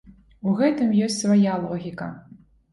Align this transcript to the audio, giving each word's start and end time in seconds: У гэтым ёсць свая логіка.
У 0.47 0.53
гэтым 0.61 0.89
ёсць 1.09 1.19
свая 1.21 1.61
логіка. 1.69 2.11